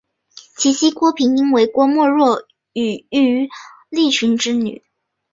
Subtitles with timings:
[0.57, 2.41] 其妻郭平英为郭沫若
[2.73, 3.47] 与于
[3.91, 4.83] 立群之女。